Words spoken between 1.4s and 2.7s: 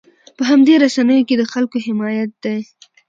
خلکو حمایت دی.